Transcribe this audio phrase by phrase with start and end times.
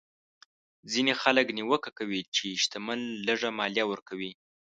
[0.91, 4.31] ځینې خلک نیوکه کوي چې شتمن لږه مالیه ورکوي.